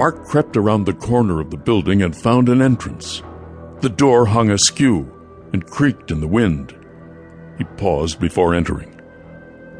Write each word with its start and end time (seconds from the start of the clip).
Mark 0.00 0.24
crept 0.24 0.56
around 0.56 0.86
the 0.86 0.94
corner 0.94 1.40
of 1.40 1.50
the 1.50 1.58
building 1.58 2.00
and 2.00 2.16
found 2.16 2.48
an 2.48 2.62
entrance. 2.62 3.22
The 3.82 3.90
door 3.90 4.24
hung 4.24 4.50
askew 4.50 5.12
and 5.52 5.66
creaked 5.66 6.10
in 6.10 6.22
the 6.22 6.26
wind. 6.26 6.74
He 7.58 7.64
paused 7.64 8.18
before 8.18 8.54
entering. 8.54 8.98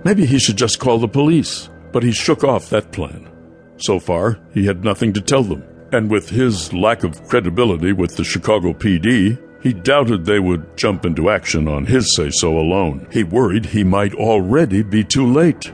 Maybe 0.04 0.26
he 0.26 0.38
should 0.38 0.58
just 0.58 0.78
call 0.78 0.98
the 0.98 1.08
police, 1.08 1.70
but 1.90 2.02
he 2.02 2.12
shook 2.12 2.44
off 2.44 2.68
that 2.68 2.92
plan. 2.92 3.30
So 3.78 3.98
far, 3.98 4.38
he 4.52 4.66
had 4.66 4.84
nothing 4.84 5.14
to 5.14 5.22
tell 5.22 5.42
them, 5.42 5.64
and 5.90 6.10
with 6.10 6.28
his 6.28 6.70
lack 6.74 7.02
of 7.02 7.26
credibility 7.26 7.94
with 7.94 8.16
the 8.16 8.24
Chicago 8.24 8.74
PD, 8.74 9.42
he 9.62 9.72
doubted 9.72 10.26
they 10.26 10.38
would 10.38 10.76
jump 10.76 11.06
into 11.06 11.30
action 11.30 11.66
on 11.66 11.86
his 11.86 12.14
say 12.14 12.28
so 12.28 12.58
alone. 12.58 13.08
He 13.10 13.24
worried 13.24 13.64
he 13.64 13.84
might 13.84 14.12
already 14.12 14.82
be 14.82 15.02
too 15.02 15.32
late. 15.32 15.72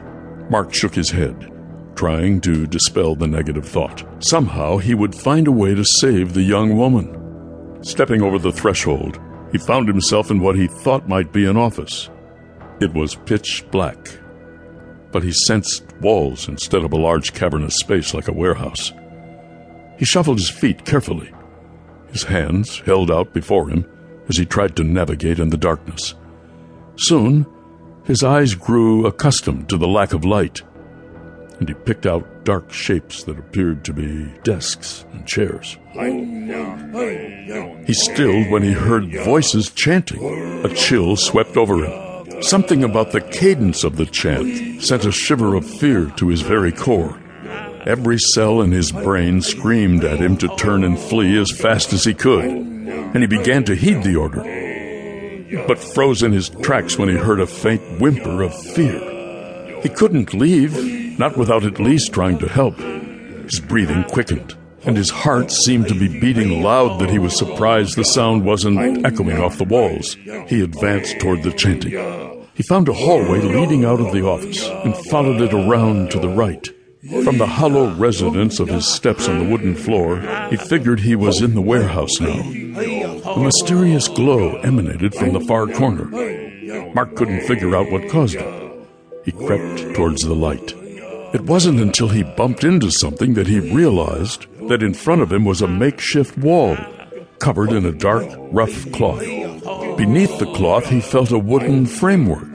Mark 0.49 0.73
shook 0.73 0.95
his 0.95 1.11
head, 1.11 1.51
trying 1.97 2.39
to 2.39 2.67
dispel 2.67 3.15
the 3.15 3.27
negative 3.27 3.67
thought. 3.67 4.03
Somehow 4.23 4.77
he 4.77 4.93
would 4.93 5.15
find 5.15 5.47
a 5.47 5.51
way 5.51 5.73
to 5.73 5.83
save 5.83 6.33
the 6.33 6.43
young 6.43 6.77
woman. 6.77 7.79
Stepping 7.81 8.21
over 8.21 8.37
the 8.37 8.51
threshold, 8.51 9.19
he 9.51 9.57
found 9.57 9.87
himself 9.87 10.29
in 10.29 10.39
what 10.39 10.55
he 10.55 10.67
thought 10.67 11.09
might 11.09 11.33
be 11.33 11.45
an 11.45 11.57
office. 11.57 12.09
It 12.79 12.93
was 12.93 13.15
pitch 13.15 13.65
black, 13.71 13.97
but 15.11 15.23
he 15.23 15.31
sensed 15.31 15.83
walls 15.99 16.47
instead 16.47 16.83
of 16.83 16.93
a 16.93 16.97
large 16.97 17.33
cavernous 17.33 17.77
space 17.77 18.13
like 18.13 18.27
a 18.27 18.33
warehouse. 18.33 18.93
He 19.97 20.05
shuffled 20.05 20.37
his 20.37 20.49
feet 20.49 20.85
carefully, 20.85 21.31
his 22.11 22.23
hands 22.23 22.79
held 22.81 23.09
out 23.09 23.33
before 23.33 23.69
him 23.69 23.85
as 24.29 24.37
he 24.37 24.45
tried 24.45 24.75
to 24.75 24.83
navigate 24.83 25.39
in 25.39 25.49
the 25.49 25.57
darkness. 25.57 26.13
Soon, 26.97 27.45
his 28.03 28.23
eyes 28.23 28.53
grew 28.53 29.05
accustomed 29.05 29.69
to 29.69 29.77
the 29.77 29.87
lack 29.87 30.13
of 30.13 30.23
light, 30.23 30.61
and 31.59 31.69
he 31.69 31.75
picked 31.75 32.05
out 32.05 32.45
dark 32.45 32.71
shapes 32.71 33.23
that 33.23 33.39
appeared 33.39 33.83
to 33.85 33.93
be 33.93 34.31
desks 34.43 35.05
and 35.11 35.25
chairs. 35.25 35.77
He 37.85 37.93
stilled 37.93 38.51
when 38.51 38.63
he 38.63 38.73
heard 38.73 39.13
voices 39.23 39.69
chanting. 39.71 40.23
A 40.65 40.73
chill 40.73 41.15
swept 41.15 41.57
over 41.57 41.83
him. 41.85 42.41
Something 42.41 42.83
about 42.83 43.11
the 43.11 43.21
cadence 43.21 43.83
of 43.83 43.97
the 43.97 44.05
chant 44.05 44.83
sent 44.83 45.05
a 45.05 45.11
shiver 45.11 45.55
of 45.55 45.65
fear 45.65 46.11
to 46.17 46.27
his 46.27 46.41
very 46.41 46.71
core. 46.71 47.19
Every 47.85 48.19
cell 48.19 48.61
in 48.61 48.71
his 48.71 48.91
brain 48.91 49.41
screamed 49.41 50.03
at 50.03 50.19
him 50.19 50.37
to 50.37 50.55
turn 50.57 50.83
and 50.83 50.99
flee 50.99 51.39
as 51.39 51.51
fast 51.51 51.93
as 51.93 52.03
he 52.03 52.13
could, 52.13 52.43
and 52.43 53.17
he 53.17 53.27
began 53.27 53.63
to 53.63 53.75
heed 53.75 54.03
the 54.03 54.17
order, 54.17 54.43
but 55.67 55.79
froze 55.79 56.21
in 56.21 56.33
his 56.33 56.49
tracks 56.49 56.97
when 56.97 57.09
he 57.09 57.15
heard 57.15 57.39
a 57.39 57.47
faint 57.47 58.01
whimper 58.01 58.41
of 58.43 58.53
fear. 58.73 59.79
He 59.81 59.89
couldn't 59.89 60.33
leave, 60.33 60.75
not 61.17 61.37
without 61.37 61.63
at 61.63 61.79
least 61.79 62.13
trying 62.13 62.37
to 62.39 62.47
help. 62.47 62.77
His 62.77 63.59
breathing 63.59 64.03
quickened, 64.05 64.55
and 64.83 64.97
his 64.97 65.09
heart 65.09 65.51
seemed 65.51 65.87
to 65.87 65.95
be 65.95 66.19
beating 66.19 66.61
loud 66.61 66.99
that 66.99 67.09
he 67.09 67.19
was 67.19 67.37
surprised 67.37 67.95
the 67.95 68.03
sound 68.03 68.45
wasn't 68.45 69.05
echoing 69.05 69.39
off 69.39 69.57
the 69.57 69.63
walls. 69.63 70.15
He 70.47 70.61
advanced 70.61 71.19
toward 71.19 71.43
the 71.43 71.51
chanting. 71.51 71.93
He 72.53 72.63
found 72.63 72.89
a 72.89 72.93
hallway 72.93 73.41
leading 73.41 73.85
out 73.85 73.99
of 73.99 74.11
the 74.11 74.25
office 74.25 74.67
and 74.67 74.97
followed 75.09 75.41
it 75.41 75.53
around 75.53 76.11
to 76.11 76.19
the 76.19 76.29
right. 76.29 76.67
From 77.23 77.37
the 77.37 77.45
hollow 77.47 77.93
resonance 77.93 78.59
of 78.59 78.67
his 78.67 78.85
steps 78.87 79.29
on 79.29 79.39
the 79.39 79.49
wooden 79.49 79.75
floor, 79.75 80.19
he 80.49 80.57
figured 80.57 80.99
he 80.99 81.15
was 81.15 81.41
in 81.41 81.53
the 81.53 81.61
warehouse 81.61 82.19
now. 82.19 82.41
A 83.31 83.39
mysterious 83.39 84.07
glow 84.07 84.57
emanated 84.57 85.13
from 85.13 85.33
the 85.33 85.39
far 85.39 85.67
corner. 85.67 86.05
Mark 86.93 87.15
couldn't 87.15 87.47
figure 87.47 87.75
out 87.75 87.91
what 87.91 88.09
caused 88.09 88.35
it. 88.35 88.87
He 89.23 89.31
crept 89.31 89.95
towards 89.95 90.23
the 90.23 90.35
light. 90.35 90.73
It 91.33 91.41
wasn't 91.41 91.79
until 91.79 92.07
he 92.07 92.23
bumped 92.23 92.63
into 92.63 92.89
something 92.89 93.33
that 93.33 93.47
he 93.47 93.59
realized 93.59 94.45
that 94.69 94.81
in 94.81 94.93
front 94.93 95.21
of 95.21 95.31
him 95.31 95.43
was 95.45 95.61
a 95.61 95.67
makeshift 95.67 96.37
wall, 96.37 96.77
covered 97.39 97.71
in 97.71 97.85
a 97.85 97.91
dark, 97.91 98.25
rough 98.51 98.91
cloth. 98.91 99.19
Beneath 99.97 100.39
the 100.39 100.51
cloth, 100.55 100.87
he 100.87 101.01
felt 101.01 101.31
a 101.31 101.39
wooden 101.39 101.85
framework. 101.85 102.47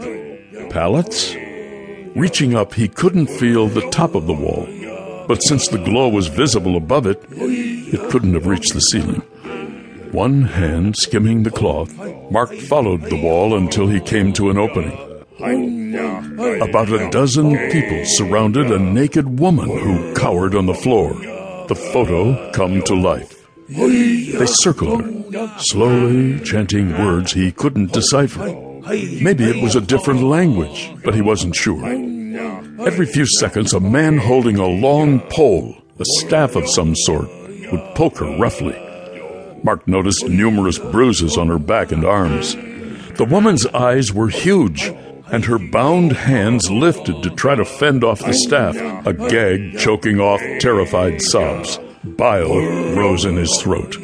Pallets? 0.70 1.34
Reaching 2.14 2.54
up, 2.54 2.74
he 2.74 2.88
couldn't 2.88 3.26
feel 3.28 3.69
the 3.69 3.88
top 3.91 4.14
of 4.14 4.26
the 4.26 4.32
wall, 4.32 4.66
but 5.28 5.42
since 5.42 5.68
the 5.68 5.82
glow 5.84 6.08
was 6.08 6.28
visible 6.28 6.76
above 6.76 7.06
it, 7.06 7.22
it 7.30 8.10
couldn't 8.10 8.34
have 8.34 8.47
reached 8.47 8.74
the 8.74 8.80
ceiling. 8.80 9.22
One 10.12 10.42
hand 10.42 10.97
skimming 10.97 11.42
the 11.42 11.50
cloth, 11.50 11.94
Mark 12.30 12.54
followed 12.54 13.02
the 13.02 13.20
wall 13.20 13.56
until 13.56 13.86
he 13.86 14.00
came 14.00 14.32
to 14.34 14.50
an 14.50 14.58
opening. 14.58 15.11
About 15.38 16.93
a 16.93 17.09
dozen 17.10 17.56
people 17.70 18.04
surrounded 18.04 18.70
a 18.70 18.78
naked 18.78 19.41
woman 19.41 19.69
who 19.69 20.15
cowered 20.15 20.54
on 20.54 20.66
the 20.66 20.75
floor. 20.75 21.15
The 21.69 21.75
photo 21.93 22.50
come 22.53 22.82
to 22.82 22.94
life. 22.94 23.38
They 23.69 24.47
circled 24.47 25.03
her, 25.03 25.59
slowly 25.59 26.38
chanting 26.41 26.92
words 26.92 27.32
he 27.32 27.50
couldn't 27.50 27.92
decipher. 27.92 28.44
Maybe 28.84 29.44
it 29.44 29.62
was 29.62 29.75
a 29.75 29.81
different 29.81 30.22
language, 30.22 30.92
but 31.03 31.15
he 31.15 31.22
wasn't 31.22 31.56
sure. 31.56 31.82
Every 32.87 33.06
few 33.06 33.25
seconds, 33.26 33.72
a 33.72 33.81
man 33.81 34.19
holding 34.19 34.59
a 34.59 34.66
long 34.66 35.21
pole, 35.31 35.76
a 35.98 36.04
staff 36.04 36.56
of 36.56 36.69
some 36.69 36.94
sort, 36.94 37.28
would 37.71 37.94
poke 37.94 38.19
her 38.19 38.37
roughly. 38.38 38.78
Mark 39.62 39.88
noticed 39.88 40.28
numerous 40.28 40.78
bruises 40.78 41.38
on 41.38 41.48
her 41.48 41.59
back 41.59 41.91
and 41.92 42.04
arms. 42.04 42.54
The 43.16 43.26
woman's 43.28 43.66
eyes 43.66 44.12
were 44.12 44.28
huge, 44.28 44.92
and 45.32 45.47
her 45.47 45.59
bound 45.59 46.12
hands 46.12 46.70
lifted 46.70 47.22
to 47.22 47.31
try 47.31 47.54
to 47.54 47.65
fend 47.65 48.04
off 48.04 48.20
the 48.20 48.34
staff, 48.34 48.76
a 49.06 49.12
gag 49.12 49.78
choking 49.78 50.20
off 50.20 50.41
terrified 50.60 51.20
sobs. 51.22 51.81
Bile 52.04 52.94
rose 52.94 53.25
in 53.25 53.37
his 53.37 53.60
throat. 53.60 53.97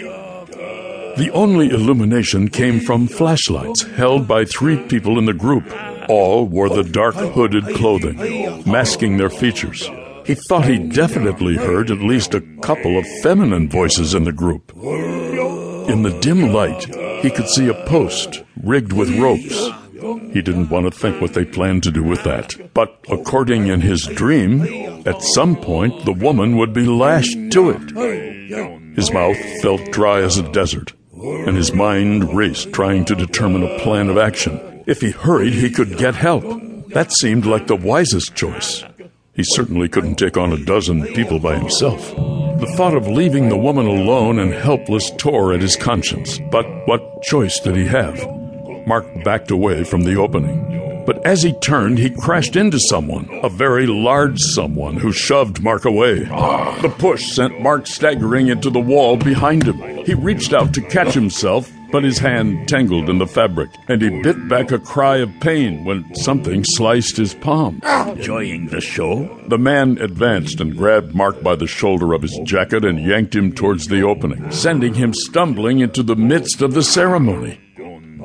The 1.18 1.30
only 1.34 1.68
illumination 1.68 2.48
came 2.48 2.80
from 2.80 3.08
flashlights 3.08 3.82
held 3.82 4.26
by 4.26 4.44
three 4.44 4.76
people 4.88 5.18
in 5.18 5.26
the 5.26 5.34
group. 5.34 5.64
All 6.08 6.46
wore 6.46 6.68
the 6.68 6.84
dark 6.84 7.16
hooded 7.16 7.64
clothing, 7.74 8.16
masking 8.64 9.16
their 9.16 9.28
features. 9.28 9.90
He 10.24 10.34
thought 10.34 10.66
he 10.66 10.78
definitely 10.78 11.56
heard 11.56 11.90
at 11.90 11.98
least 11.98 12.34
a 12.34 12.40
couple 12.62 12.96
of 12.96 13.06
feminine 13.22 13.68
voices 13.68 14.14
in 14.14 14.24
the 14.24 14.32
group. 14.32 14.72
In 14.76 16.02
the 16.02 16.18
dim 16.20 16.52
light, 16.52 16.84
he 17.22 17.30
could 17.30 17.48
see 17.48 17.68
a 17.68 17.86
post 17.86 18.44
rigged 18.62 18.92
with 18.92 19.18
ropes. 19.18 19.70
He 20.32 20.42
didn't 20.42 20.70
want 20.70 20.84
to 20.86 20.98
think 20.98 21.20
what 21.20 21.34
they 21.34 21.44
planned 21.44 21.82
to 21.84 21.90
do 21.90 22.02
with 22.02 22.22
that. 22.24 22.54
But 22.74 22.98
according 23.10 23.68
in 23.68 23.80
his 23.80 24.06
dream, 24.06 24.62
at 25.06 25.22
some 25.22 25.56
point 25.56 26.04
the 26.04 26.12
woman 26.12 26.56
would 26.56 26.72
be 26.72 26.84
lashed 26.84 27.52
to 27.52 27.70
it. 27.70 28.96
His 28.96 29.12
mouth 29.12 29.38
felt 29.62 29.92
dry 29.92 30.20
as 30.20 30.38
a 30.38 30.52
desert, 30.52 30.92
and 31.12 31.56
his 31.56 31.72
mind 31.72 32.34
raced 32.36 32.72
trying 32.72 33.04
to 33.06 33.14
determine 33.14 33.62
a 33.62 33.78
plan 33.78 34.08
of 34.08 34.18
action. 34.18 34.82
If 34.86 35.00
he 35.00 35.10
hurried, 35.10 35.54
he 35.54 35.70
could 35.70 35.98
get 35.98 36.14
help. 36.14 36.44
That 36.88 37.12
seemed 37.12 37.46
like 37.46 37.66
the 37.66 37.76
wisest 37.76 38.34
choice. 38.34 38.84
He 39.34 39.44
certainly 39.44 39.88
couldn't 39.88 40.16
take 40.16 40.36
on 40.36 40.52
a 40.52 40.64
dozen 40.64 41.06
people 41.14 41.38
by 41.38 41.56
himself. 41.56 42.10
The 42.10 42.72
thought 42.76 42.94
of 42.94 43.06
leaving 43.06 43.48
the 43.48 43.56
woman 43.56 43.86
alone 43.86 44.38
and 44.38 44.52
helpless 44.52 45.12
tore 45.12 45.52
at 45.52 45.60
his 45.60 45.76
conscience. 45.76 46.40
But 46.50 46.66
what 46.88 47.22
choice 47.22 47.60
did 47.60 47.76
he 47.76 47.86
have? 47.86 48.37
Mark 48.88 49.06
backed 49.22 49.50
away 49.50 49.84
from 49.84 50.04
the 50.04 50.16
opening. 50.16 51.04
But 51.04 51.24
as 51.26 51.42
he 51.42 51.52
turned, 51.52 51.98
he 51.98 52.08
crashed 52.08 52.56
into 52.56 52.80
someone, 52.80 53.28
a 53.42 53.50
very 53.50 53.86
large 53.86 54.38
someone 54.38 54.96
who 54.96 55.12
shoved 55.12 55.62
Mark 55.62 55.84
away. 55.84 56.20
The 56.20 56.94
push 56.98 57.32
sent 57.32 57.60
Mark 57.60 57.86
staggering 57.86 58.48
into 58.48 58.70
the 58.70 58.80
wall 58.80 59.18
behind 59.18 59.64
him. 59.64 59.78
He 60.06 60.14
reached 60.14 60.54
out 60.54 60.72
to 60.72 60.80
catch 60.80 61.12
himself, 61.12 61.70
but 61.92 62.02
his 62.02 62.18
hand 62.18 62.66
tangled 62.66 63.10
in 63.10 63.18
the 63.18 63.26
fabric, 63.26 63.68
and 63.88 64.00
he 64.00 64.22
bit 64.22 64.48
back 64.48 64.70
a 64.72 64.78
cry 64.78 65.18
of 65.18 65.40
pain 65.40 65.84
when 65.84 66.14
something 66.14 66.64
sliced 66.64 67.18
his 67.18 67.34
palm. 67.34 67.82
Enjoying 67.84 68.68
the 68.68 68.80
show? 68.80 69.38
The 69.48 69.58
man 69.58 69.98
advanced 69.98 70.60
and 70.60 70.76
grabbed 70.76 71.14
Mark 71.14 71.42
by 71.42 71.56
the 71.56 71.66
shoulder 71.66 72.14
of 72.14 72.22
his 72.22 72.38
jacket 72.44 72.86
and 72.86 73.04
yanked 73.04 73.34
him 73.34 73.52
towards 73.52 73.88
the 73.88 74.02
opening, 74.02 74.50
sending 74.50 74.94
him 74.94 75.12
stumbling 75.12 75.80
into 75.80 76.02
the 76.02 76.16
midst 76.16 76.62
of 76.62 76.72
the 76.72 76.82
ceremony. 76.82 77.60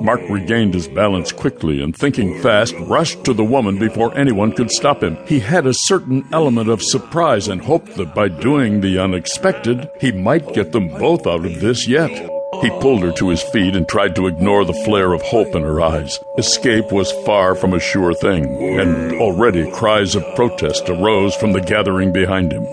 Mark 0.04 0.20
regained 0.30 0.74
his 0.74 0.90
balance 0.90 1.32
quickly 1.32 1.82
and, 1.82 1.96
thinking 1.96 2.42
fast, 2.42 2.76
rushed 2.78 3.24
to 3.24 3.34
the 3.34 3.44
woman 3.44 3.80
before 3.80 4.16
anyone 4.18 4.52
could 4.52 4.70
stop 4.70 5.02
him. 5.02 5.18
He 5.26 5.40
had 5.40 5.66
a 5.66 5.74
certain 5.74 6.28
element 6.34 6.70
of 6.70 6.84
surprise 6.84 7.48
and 7.48 7.62
hoped 7.62 7.96
that 7.96 8.14
by 8.14 8.28
doing 8.28 8.82
the 8.82 9.00
unexpected, 9.00 9.90
he 10.02 10.12
might 10.12 10.54
get 10.54 10.74
them 10.74 10.90
both 10.90 11.26
out 11.26 11.46
of 11.46 11.62
this 11.62 11.88
yet. 11.88 12.12
He 12.62 12.70
pulled 12.82 13.02
her 13.02 13.14
to 13.14 13.30
his 13.30 13.42
feet 13.42 13.78
and 13.78 13.88
tried 13.88 14.14
to 14.18 14.28
ignore 14.28 14.66
the 14.66 14.74
flare 14.74 15.14
of 15.14 15.22
hope 15.22 15.56
in 15.56 15.64
her 15.64 15.80
eyes. 15.80 16.20
Escape 16.38 16.92
was 16.92 17.12
far 17.26 17.56
from 17.56 17.74
a 17.74 17.80
sure 17.80 18.14
thing, 18.14 18.46
and 18.80 19.14
already 19.22 19.72
cries 19.72 20.16
of 20.16 20.36
protest 20.36 20.90
arose 20.90 21.34
from 21.36 21.54
the 21.54 21.62
gathering 21.62 22.12
behind 22.12 22.52
him. 22.52 22.66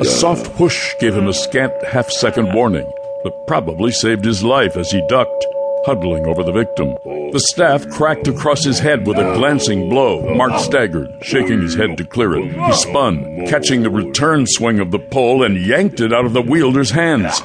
A 0.00 0.04
soft 0.04 0.58
whoosh 0.58 0.94
gave 0.98 1.14
him 1.14 1.28
a 1.28 1.32
scant 1.32 1.72
half 1.84 2.10
second 2.10 2.52
warning, 2.52 2.90
but 3.22 3.46
probably 3.46 3.92
saved 3.92 4.24
his 4.24 4.42
life 4.42 4.76
as 4.76 4.90
he 4.90 5.00
ducked. 5.08 5.46
Huddling 5.84 6.26
over 6.26 6.42
the 6.42 6.52
victim. 6.52 6.96
The 7.04 7.40
staff 7.40 7.88
cracked 7.90 8.28
across 8.28 8.64
his 8.64 8.78
head 8.78 9.06
with 9.06 9.18
a 9.18 9.34
glancing 9.34 9.88
blow. 9.88 10.34
Mark 10.34 10.58
staggered, 10.60 11.12
shaking 11.22 11.60
his 11.62 11.74
head 11.74 11.96
to 11.98 12.04
clear 12.04 12.36
it. 12.36 12.52
He 12.52 12.72
spun, 12.72 13.46
catching 13.46 13.82
the 13.82 13.90
return 13.90 14.46
swing 14.46 14.80
of 14.80 14.90
the 14.90 14.98
pole, 14.98 15.42
and 15.42 15.56
yanked 15.56 16.00
it 16.00 16.12
out 16.12 16.24
of 16.24 16.32
the 16.32 16.42
wielder's 16.42 16.90
hands. 16.90 17.40